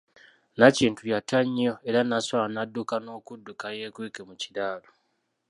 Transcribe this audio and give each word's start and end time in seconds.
Nakintu 0.57 1.01
yatya 1.13 1.39
nnyo 1.45 1.73
era 1.89 1.99
n'aswala 2.03 2.47
n'adduka 2.53 2.95
n'okudduka 3.01 3.65
yeekweke 3.77 4.21
mu 4.27 4.35
kiraalo. 4.41 4.89